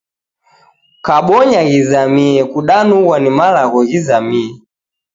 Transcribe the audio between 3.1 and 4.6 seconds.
ni malagho ghizamie.